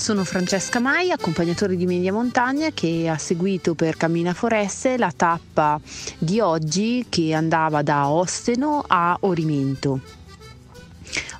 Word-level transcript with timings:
Sono 0.00 0.24
Francesca 0.24 0.80
Mai, 0.80 1.10
accompagnatore 1.10 1.76
di 1.76 1.84
Media 1.84 2.10
Montagna 2.10 2.70
che 2.72 3.06
ha 3.06 3.18
seguito 3.18 3.74
per 3.74 3.98
Cammina 3.98 4.32
Foreste 4.32 4.96
la 4.96 5.12
tappa 5.14 5.78
di 6.16 6.40
oggi 6.40 7.04
che 7.10 7.34
andava 7.34 7.82
da 7.82 8.08
Osteno 8.08 8.82
a 8.86 9.14
Orimento. 9.20 10.00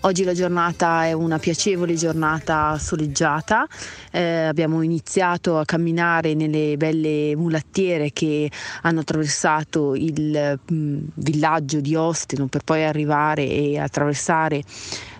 Oggi 0.02 0.24
la 0.24 0.34
giornata 0.34 1.04
è 1.06 1.12
una 1.12 1.38
piacevole 1.38 1.94
giornata 1.94 2.78
soleggiata, 2.78 3.66
eh, 4.10 4.44
abbiamo 4.44 4.82
iniziato 4.82 5.58
a 5.58 5.64
camminare 5.64 6.34
nelle 6.34 6.76
belle 6.76 7.34
mulattiere 7.36 8.10
che 8.10 8.50
hanno 8.82 9.00
attraversato 9.00 9.94
il 9.94 10.58
mh, 10.66 10.74
mm, 10.74 10.98
villaggio 11.14 11.80
di 11.80 11.94
Osteno 11.94 12.46
per 12.46 12.62
poi 12.64 12.84
arrivare 12.84 13.42
e 13.42 13.78
attraversare 13.78 14.62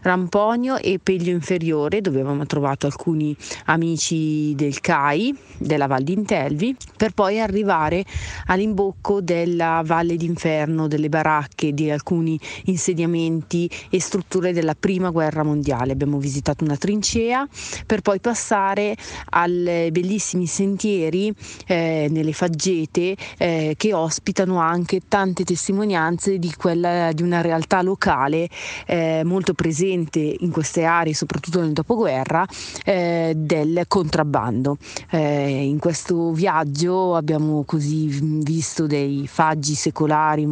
Ramponio 0.03 0.77
e 0.77 0.99
Peglio 1.03 1.31
Inferiore 1.31 2.01
dove 2.01 2.21
avevamo 2.21 2.47
trovato 2.47 2.87
alcuni 2.87 3.37
amici 3.67 4.55
del 4.55 4.81
CAI 4.81 5.37
della 5.59 5.87
Val 5.87 6.03
d'Intelvi 6.03 6.77
per 6.97 7.13
poi 7.13 7.41
arrivare 7.41 8.05
all'imbocco 8.47 9.21
della 9.21 9.83
Valle 9.85 10.17
d'Inferno, 10.17 10.89
delle 10.89 11.09
baracche, 11.09 11.73
di 11.73 11.91
alcuni 11.91 12.39
insediamenti 12.65 13.71
e 13.91 14.01
strutture 14.01 14.53
della 14.53 14.75
Prima 14.79 15.11
Guerra 15.11 15.43
Mondiale. 15.43 15.93
Abbiamo 15.93 16.19
visitato 16.19 16.65
una 16.65 16.77
trincea 16.77 17.47
per 17.87 18.01
poi 18.01 18.21
passare 18.21 18.97
ai 19.31 19.91
bellissimi 19.91 20.47
sentieri 20.47 21.33
eh, 21.67 22.09
nelle 22.11 22.33
faggete 22.33 23.17
eh, 23.37 23.75
che 23.77 23.93
ospitano 23.93 24.59
anche 24.59 25.01
tante 25.09 25.45
testimonianze 25.45 26.39
di, 26.39 26.53
quella, 26.57 27.13
di 27.13 27.23
una 27.23 27.41
realtà 27.41 27.83
locale 27.83 28.49
eh, 28.87 29.23
molto 29.25 29.53
presente 29.53 29.89
presente 29.91 30.37
in 30.41 30.51
queste 30.51 30.85
aree, 30.85 31.15
soprattutto 31.15 31.61
nel 31.61 31.73
dopoguerra, 31.73 32.47
eh, 32.85 33.33
del 33.37 33.85
contrabbando. 33.89 34.77
Eh, 35.11 35.65
in 35.65 35.79
questo 35.79 36.33
viaggio 36.33 37.17
abbiamo 37.17 37.65
così 37.65 38.07
visto 38.43 38.87
dei 38.87 39.27
faggi 39.27 39.75
secolari 39.75 40.49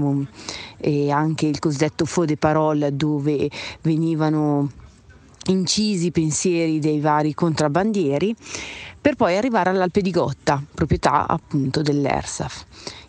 e 0.78 1.10
anche 1.10 1.46
il 1.46 1.58
cosiddetto 1.58 2.04
faux 2.04 2.26
de 2.26 2.36
parole 2.36 2.94
dove 2.94 3.48
venivano 3.82 4.70
incisi 5.46 6.06
i 6.06 6.10
pensieri 6.10 6.78
dei 6.78 7.00
vari 7.00 7.32
contrabbandieri 7.32 8.34
per 9.00 9.14
poi 9.14 9.36
arrivare 9.36 9.70
all'Alpe 9.70 10.02
di 10.02 10.10
Gotta, 10.10 10.62
proprietà 10.74 11.26
appunto 11.26 11.80
dell'ERSAF. 11.80 12.64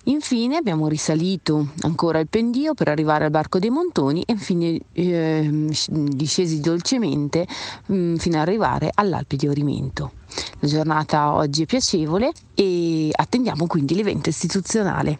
Infine 0.10 0.58
abbiamo 0.58 0.88
risalito 0.88 1.68
ancora 1.82 2.18
il 2.18 2.28
pendio 2.28 2.74
per 2.74 2.88
arrivare 2.88 3.26
al 3.26 3.30
Barco 3.30 3.60
dei 3.60 3.70
Montoni 3.70 4.24
e 4.26 4.32
infine 4.32 4.80
eh, 4.94 5.70
discesi 5.88 6.60
dolcemente 6.62 7.46
mh, 7.86 7.96
mm, 7.96 8.16
fino 8.16 8.38
ad 8.38 8.48
arrivare 8.48 8.90
all'Alpe 8.92 9.36
di 9.36 9.48
Orimento. 9.48 10.14
La 10.62 10.68
giornata 10.68 11.36
oggi 11.36 11.62
è 11.62 11.66
piacevole 11.68 12.32
e 12.56 13.10
attendiamo 13.12 13.68
quindi 13.68 13.94
l'evento 13.94 14.30
istituzionale. 14.30 15.20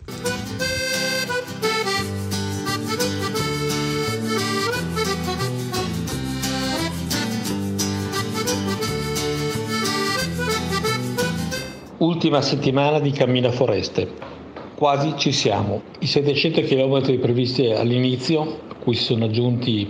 Ultima 12.00 12.42
settimana 12.42 13.00
di 13.00 13.12
Cammina 13.12 13.52
Foreste. 13.52 14.39
Quasi 14.80 15.16
ci 15.18 15.34
siamo. 15.34 15.82
I 16.00 16.06
700 16.06 16.62
km 16.62 17.20
previsti 17.20 17.70
all'inizio, 17.70 18.62
a 18.70 18.76
cui 18.76 18.96
si 18.96 19.04
sono 19.04 19.26
aggiunti 19.26 19.86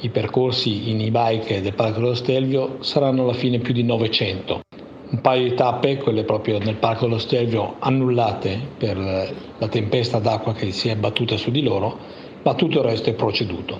i 0.00 0.08
percorsi 0.08 0.88
in 0.88 1.02
e-bike 1.02 1.60
del 1.60 1.74
Parco 1.74 2.00
dello 2.00 2.14
Stelvio, 2.14 2.78
saranno 2.80 3.24
alla 3.24 3.34
fine 3.34 3.58
più 3.58 3.74
di 3.74 3.82
900. 3.82 4.62
Un 5.10 5.20
paio 5.20 5.50
di 5.50 5.54
tappe, 5.54 5.98
quelle 5.98 6.24
proprio 6.24 6.58
nel 6.60 6.76
Parco 6.76 7.04
dello 7.04 7.18
Stelvio, 7.18 7.74
annullate 7.78 8.58
per 8.78 8.96
la 8.96 9.68
tempesta 9.68 10.18
d'acqua 10.18 10.54
che 10.54 10.72
si 10.72 10.88
è 10.88 10.92
abbattuta 10.92 11.36
su 11.36 11.50
di 11.50 11.62
loro, 11.62 11.98
ma 12.42 12.54
tutto 12.54 12.78
il 12.78 12.86
resto 12.86 13.10
è 13.10 13.12
proceduto. 13.12 13.78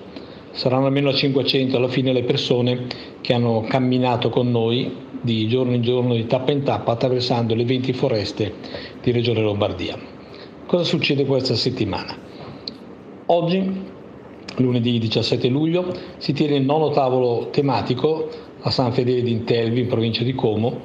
Saranno 0.50 0.84
almeno 0.84 1.14
500 1.14 1.78
alla 1.78 1.88
fine 1.88 2.12
le 2.12 2.24
persone 2.24 2.88
che 3.22 3.32
hanno 3.32 3.64
camminato 3.66 4.28
con 4.28 4.50
noi 4.50 4.94
di 5.18 5.48
giorno 5.48 5.72
in 5.72 5.80
giorno, 5.80 6.12
di 6.12 6.26
tappa 6.26 6.52
in 6.52 6.62
tappa, 6.62 6.92
attraversando 6.92 7.54
le 7.54 7.64
20 7.64 7.94
foreste 7.94 8.52
di 9.00 9.12
Regione 9.12 9.40
Lombardia. 9.40 10.20
Cosa 10.72 10.84
succede 10.84 11.26
questa 11.26 11.54
settimana? 11.54 12.16
Oggi, 13.26 13.82
lunedì 14.56 14.98
17 14.98 15.48
luglio, 15.48 15.94
si 16.16 16.32
tiene 16.32 16.56
il 16.56 16.64
nono 16.64 16.88
tavolo 16.88 17.50
tematico 17.50 18.30
a 18.62 18.70
San 18.70 18.90
Fedele 18.94 19.20
di 19.20 19.32
Intelvi, 19.32 19.80
in 19.80 19.86
provincia 19.88 20.24
di 20.24 20.32
Como, 20.32 20.80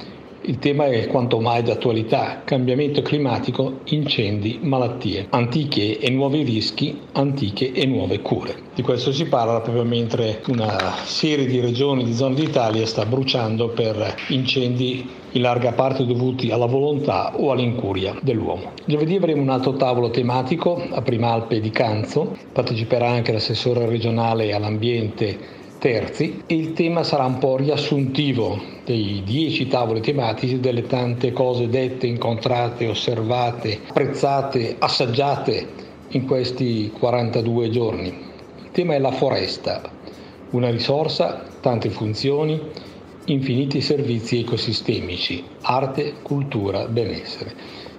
il 0.47 0.59
tema 0.59 0.85
è 0.85 1.07
quanto 1.07 1.41
mai 1.41 1.61
d'attualità, 1.61 2.41
cambiamento 2.45 3.01
climatico, 3.01 3.79
incendi, 3.85 4.59
malattie, 4.61 5.27
antiche 5.31 5.99
e 5.99 6.09
nuovi 6.09 6.43
rischi, 6.43 6.97
antiche 7.11 7.73
e 7.73 7.85
nuove 7.85 8.21
cure. 8.21 8.55
Di 8.73 8.81
questo 8.81 9.11
si 9.11 9.25
parla 9.25 9.59
proprio 9.59 9.83
mentre 9.83 10.41
una 10.47 10.93
serie 11.03 11.47
di 11.47 11.59
regioni 11.59 12.05
di 12.05 12.13
zone 12.13 12.35
d'Italia 12.35 12.85
sta 12.85 13.05
bruciando 13.05 13.69
per 13.69 14.15
incendi 14.29 15.09
in 15.31 15.41
larga 15.41 15.73
parte 15.73 16.05
dovuti 16.05 16.49
alla 16.49 16.65
volontà 16.65 17.35
o 17.35 17.51
all'incuria 17.51 18.15
dell'uomo. 18.21 18.71
Giovedì 18.85 19.17
avremo 19.17 19.41
un 19.41 19.49
altro 19.49 19.73
tavolo 19.73 20.09
tematico 20.11 20.81
a 20.91 21.01
Primalpe 21.01 21.59
di 21.59 21.71
Canzo, 21.71 22.37
parteciperà 22.53 23.09
anche 23.09 23.33
l'assessore 23.33 23.85
regionale 23.85 24.53
all'ambiente 24.53 25.65
terzi 25.79 26.43
il 26.47 26.73
tema 26.73 27.03
sarà 27.03 27.25
un 27.25 27.37
po' 27.37 27.57
riassuntivo 27.57 28.59
dei 28.83 29.21
dieci 29.23 29.67
tavoli 29.67 30.01
tematici, 30.01 30.59
delle 30.59 30.83
tante 30.83 31.31
cose 31.31 31.67
dette, 31.67 32.07
incontrate, 32.07 32.87
osservate, 32.87 33.81
apprezzate, 33.87 34.75
assaggiate 34.79 35.67
in 36.09 36.25
questi 36.25 36.91
42 36.97 37.69
giorni. 37.69 38.07
Il 38.07 38.71
tema 38.71 38.95
è 38.95 38.99
la 38.99 39.11
foresta, 39.11 39.81
una 40.51 40.69
risorsa, 40.69 41.43
tante 41.59 41.89
funzioni, 41.89 42.59
infiniti 43.25 43.81
servizi 43.81 44.39
ecosistemici, 44.39 45.43
arte, 45.61 46.15
cultura, 46.21 46.87
benessere. 46.87 47.53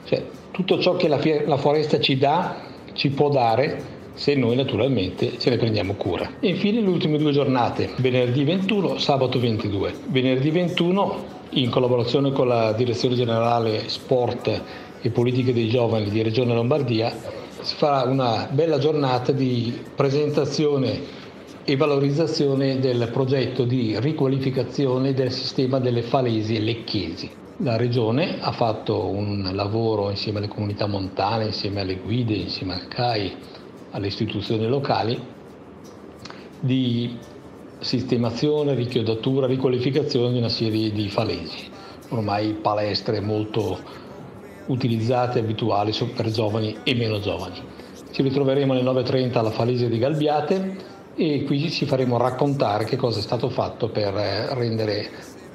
Cioè, 0.05 0.25
tutto 0.51 0.79
ciò 0.81 0.97
che 0.97 1.09
la, 1.09 1.21
la 1.45 1.57
foresta 1.59 2.01
ci 2.01 2.17
dà, 2.17 2.57
ci 2.95 3.11
può 3.11 3.29
dare, 3.29 3.98
se 4.19 4.35
noi 4.35 4.57
naturalmente 4.57 5.39
ce 5.39 5.49
ne 5.49 5.57
prendiamo 5.59 5.95
cura. 5.95 6.29
E 6.41 6.49
infine 6.49 6.81
le 6.81 6.89
ultime 6.89 7.19
due 7.19 7.31
giornate, 7.31 7.91
venerdì 7.99 8.43
21, 8.43 8.99
sabato 8.99 9.39
22. 9.39 9.95
Venerdì 10.09 10.51
21 10.51 11.37
in 11.51 11.71
collaborazione 11.71 12.33
con 12.33 12.49
la 12.49 12.73
Direzione 12.73 13.15
Generale 13.15 13.89
Sport 13.89 14.63
e 15.01 15.11
Politiche 15.11 15.53
dei 15.53 15.69
Giovani 15.69 16.11
di 16.11 16.21
Regione 16.21 16.53
Lombardia 16.53 17.15
si 17.61 17.77
farà 17.77 18.09
una 18.11 18.49
bella 18.51 18.79
giornata 18.79 19.31
di 19.31 19.73
presentazione 19.95 21.01
e 21.65 21.77
valorizzazione 21.77 22.81
del 22.81 23.09
progetto 23.13 23.65
di 23.65 23.95
riqualificazione 24.01 25.15
del 25.15 25.31
sistema 25.31 25.79
delle 25.79 26.03
falesi 26.03 26.63
lecchesi. 26.63 27.31
La 27.59 27.77
Regione 27.77 28.39
ha 28.41 28.53
fatto 28.53 29.07
un 29.07 29.51
lavoro 29.53 30.11
insieme 30.11 30.39
alle 30.39 30.49
comunità 30.49 30.87
montane, 30.87 31.47
insieme 31.47 31.83
alle 31.83 31.97
guide, 31.97 32.35
insieme 32.35 32.75
al 32.75 32.89
CAI, 32.89 33.37
alle 33.91 34.07
istituzioni 34.07 34.67
locali 34.67 35.21
di 36.61 37.17
sistemazione, 37.79 38.75
richiodatura, 38.75 39.47
riqualificazione 39.47 40.33
di 40.33 40.39
una 40.39 40.49
serie 40.49 40.91
di 40.93 41.09
falesi, 41.09 41.71
ormai 42.09 42.55
palestre 42.55 43.21
molto 43.21 44.07
utilizzate 44.67 45.39
abituali 45.39 45.93
per 46.15 46.31
giovani 46.31 46.79
e 46.83 46.95
meno 46.95 47.21
giovani. 47.21 47.61
Ci 48.11 48.23
ritroveremo 48.23 48.73
alle 48.73 48.83
9.30 48.83 49.39
alla 49.39 49.51
falese 49.51 49.89
di 49.89 49.99
Galbiate 49.99 50.77
e 51.15 51.45
qui 51.45 51.71
ci 51.71 51.85
faremo 51.85 52.17
raccontare 52.17 52.85
che 52.85 52.97
cosa 52.97 53.19
è 53.19 53.23
stato 53.23 53.49
fatto 53.49 53.89
per 53.89 54.17
eh, 54.17 54.55
rendere 54.55 55.11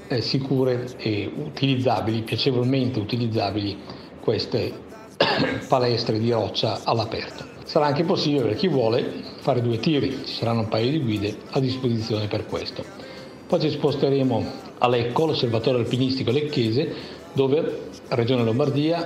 eh, 0.08 0.22
sicure 0.22 0.88
e 0.98 1.32
utilizzabili, 1.36 2.22
piacevolmente 2.22 3.00
utilizzabili 3.00 3.78
queste 4.20 4.72
palestre 5.68 6.20
di 6.20 6.32
roccia 6.32 6.82
all'aperto. 6.84 7.53
Sarà 7.65 7.86
anche 7.86 8.04
possibile 8.04 8.44
per 8.44 8.56
chi 8.56 8.68
vuole 8.68 9.04
fare 9.39 9.62
due 9.62 9.80
tiri, 9.80 10.25
ci 10.25 10.33
saranno 10.33 10.62
un 10.62 10.68
paio 10.68 10.92
di 10.92 11.00
guide 11.00 11.36
a 11.51 11.60
disposizione 11.60 12.27
per 12.27 12.45
questo. 12.45 12.83
Poi 13.48 13.60
ci 13.60 13.69
sposteremo 13.69 14.45
a 14.80 14.88
Lecco, 14.88 15.25
l'osservatorio 15.25 15.80
alpinistico 15.80 16.31
lecchese, 16.31 16.94
dove 17.33 17.89
Regione 18.10 18.44
Lombardia, 18.44 19.06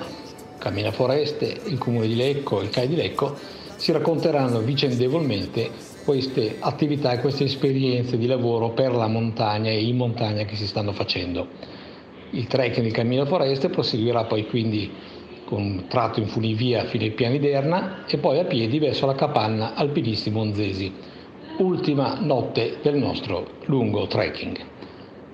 Cammina 0.58 0.92
Foreste, 0.92 1.62
il 1.66 1.78
Comune 1.78 2.08
di 2.08 2.16
Lecco, 2.16 2.62
il 2.62 2.70
CAI 2.70 2.88
di 2.88 2.96
Lecco, 2.96 3.36
si 3.76 3.92
racconteranno 3.92 4.60
vicendevolmente 4.60 5.70
queste 6.04 6.56
attività 6.60 7.12
e 7.12 7.20
queste 7.20 7.44
esperienze 7.44 8.18
di 8.18 8.26
lavoro 8.26 8.72
per 8.72 8.94
la 8.94 9.08
montagna 9.08 9.70
e 9.70 9.84
in 9.84 9.98
montagna 9.98 10.46
che 10.46 10.56
si 10.56 10.66
stanno 10.66 10.94
facendo. 10.94 11.48
Il 12.32 12.48
trekking 12.48 12.84
del 12.84 12.92
Cammino 12.92 13.26
Foreste 13.26 13.70
proseguirà 13.70 14.24
poi 14.26 14.48
quindi 14.48 14.92
con 15.48 15.62
un 15.62 15.88
tratto 15.88 16.20
in 16.20 16.28
funivia 16.28 16.84
fino 16.86 17.06
ai 17.06 17.12
piani 17.12 17.40
d'Erna 17.40 18.04
e 18.06 18.18
poi 18.18 18.38
a 18.38 18.44
piedi 18.44 18.80
verso 18.80 19.06
la 19.06 19.16
capanna 19.16 19.76
Alpinisti 19.76 20.30
Monzesi, 20.30 20.94
ultima 21.60 22.18
notte 22.20 22.80
del 22.82 22.98
nostro 22.98 23.48
lungo 23.66 24.08
trekking. 24.08 24.58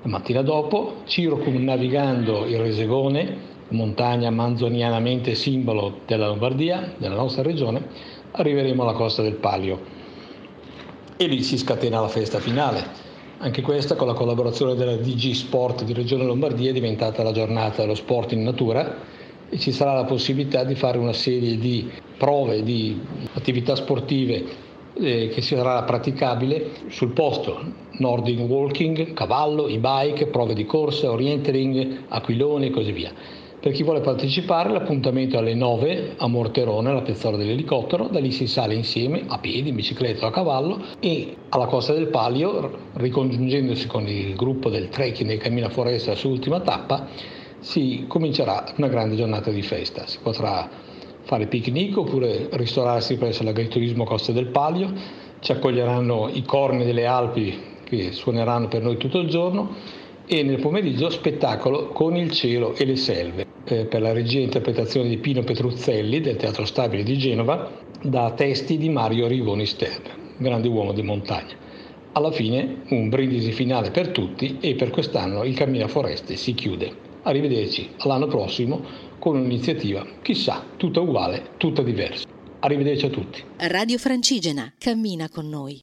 La 0.03 0.09
mattina 0.09 0.43
dopo, 0.43 0.97
circumnavigando 1.05 2.45
il 2.45 2.59
Resegone, 2.59 3.51
montagna 3.69 4.29
manzonianamente 4.29 5.33
simbolo 5.33 6.01
della 6.05 6.27
Lombardia, 6.27 6.93
della 6.97 7.15
nostra 7.15 7.41
regione, 7.41 7.83
arriveremo 8.33 8.83
alla 8.83 8.93
costa 8.93 9.23
del 9.23 9.35
Palio 9.35 9.79
e 11.17 11.25
lì 11.25 11.41
si 11.41 11.57
scatena 11.57 12.01
la 12.01 12.07
festa 12.07 12.39
finale. 12.39 13.01
Anche 13.39 13.63
questa 13.63 13.95
con 13.95 14.05
la 14.05 14.13
collaborazione 14.13 14.75
della 14.75 14.95
DG 14.95 15.31
Sport 15.31 15.83
di 15.83 15.93
Regione 15.93 16.23
Lombardia 16.23 16.69
è 16.69 16.73
diventata 16.73 17.23
la 17.23 17.31
giornata 17.31 17.81
dello 17.81 17.95
sport 17.95 18.31
in 18.33 18.43
natura 18.43 19.21
e 19.53 19.59
ci 19.59 19.71
sarà 19.71 19.93
la 19.93 20.05
possibilità 20.05 20.63
di 20.63 20.73
fare 20.73 20.97
una 20.97 21.13
serie 21.13 21.59
di 21.59 21.87
prove, 22.17 22.63
di 22.63 22.99
attività 23.35 23.75
sportive 23.75 24.43
eh, 24.95 25.27
che 25.27 25.41
sarà 25.43 25.83
praticabile 25.83 26.71
sul 26.87 27.11
posto, 27.11 27.63
Nordic 27.99 28.39
walking, 28.39 29.13
cavallo, 29.13 29.67
e-bike, 29.67 30.25
prove 30.27 30.55
di 30.55 30.65
corsa, 30.65 31.11
orientering, 31.11 32.05
aquilone 32.07 32.65
e 32.65 32.69
così 32.71 32.91
via. 32.91 33.11
Per 33.59 33.71
chi 33.71 33.83
vuole 33.83 34.01
partecipare 34.01 34.71
l'appuntamento 34.71 35.35
è 35.35 35.39
alle 35.39 35.53
9 35.53 36.15
a 36.17 36.27
Morterone, 36.27 36.89
alla 36.89 37.03
pezzola 37.03 37.37
dell'elicottero, 37.37 38.07
da 38.07 38.19
lì 38.19 38.31
si 38.31 38.47
sale 38.47 38.73
insieme 38.73 39.23
a 39.27 39.37
piedi, 39.37 39.69
in 39.69 39.75
bicicletta 39.75 40.25
o 40.25 40.29
a 40.29 40.31
cavallo. 40.31 40.81
E 40.99 41.35
alla 41.49 41.67
Costa 41.67 41.93
del 41.93 42.07
Palio, 42.07 42.71
ricongiungendosi 42.93 43.85
con 43.85 44.07
il 44.07 44.35
gruppo 44.35 44.69
del 44.69 44.89
trekking 44.89 45.29
e 45.29 45.37
cammina 45.37 45.69
foresta 45.69 46.15
sull'ultima 46.15 46.59
tappa, 46.59 47.07
si 47.63 48.05
comincerà 48.07 48.65
una 48.75 48.89
grande 48.89 49.15
giornata 49.15 49.49
di 49.49 49.61
festa. 49.61 50.05
Si 50.05 50.19
potrà 50.21 50.69
fare 51.23 51.47
picnic 51.47 51.97
oppure 51.97 52.49
ristorarsi 52.51 53.15
presso 53.15 53.43
l'agriturismo 53.43 54.03
Costa 54.03 54.33
del 54.33 54.47
Palio, 54.47 54.91
ci 55.39 55.51
accoglieranno 55.51 56.29
i 56.31 56.43
corni 56.43 56.85
delle 56.85 57.05
Alpi 57.05 57.71
che 57.83 58.11
suoneranno 58.11 58.67
per 58.67 58.81
noi 58.81 58.97
tutto 58.97 59.19
il 59.19 59.29
giorno 59.29 59.75
e 60.25 60.43
nel 60.43 60.59
pomeriggio 60.59 61.09
spettacolo 61.09 61.87
con 61.89 62.15
il 62.15 62.31
cielo 62.31 62.75
e 62.75 62.85
le 62.85 62.95
selve 62.95 63.45
eh, 63.65 63.85
per 63.85 64.01
la 64.01 64.13
regia 64.13 64.39
e 64.39 64.43
interpretazione 64.43 65.09
di 65.09 65.17
Pino 65.17 65.43
Petruzzelli 65.43 66.21
del 66.21 66.35
Teatro 66.35 66.65
Stabile 66.65 67.03
di 67.03 67.17
Genova 67.17 67.69
da 68.01 68.31
testi 68.31 68.77
di 68.77 68.89
Mario 68.89 69.27
Rigoni 69.27 69.65
Stern, 69.65 70.35
grande 70.37 70.67
uomo 70.67 70.91
di 70.91 71.01
montagna. 71.01 71.55
Alla 72.13 72.31
fine 72.31 72.83
un 72.89 73.09
brindisi 73.09 73.51
finale 73.53 73.91
per 73.91 74.09
tutti 74.09 74.57
e 74.59 74.75
per 74.75 74.89
quest'anno 74.89 75.43
il 75.45 75.55
Cammino 75.55 75.87
Foreste 75.87 76.35
si 76.35 76.53
chiude. 76.53 77.11
Arrivederci 77.23 77.89
all'anno 77.99 78.27
prossimo 78.27 78.81
con 79.19 79.37
un'iniziativa, 79.37 80.05
chissà, 80.21 80.63
tutta 80.77 80.99
uguale, 80.99 81.51
tutta 81.57 81.81
diversa. 81.81 82.27
Arrivederci 82.59 83.05
a 83.05 83.09
tutti. 83.09 83.43
Radio 83.57 83.97
Francigena, 83.97 84.73
cammina 84.77 85.29
con 85.29 85.47
noi. 85.47 85.79